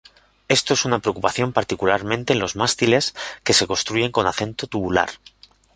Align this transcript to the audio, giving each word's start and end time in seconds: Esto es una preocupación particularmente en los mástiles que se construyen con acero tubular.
Esto 0.47 0.73
es 0.73 0.83
una 0.85 0.97
preocupación 0.97 1.53
particularmente 1.53 2.33
en 2.33 2.39
los 2.39 2.55
mástiles 2.55 3.13
que 3.43 3.53
se 3.53 3.67
construyen 3.67 4.11
con 4.11 4.25
acero 4.25 4.53
tubular. 4.55 5.11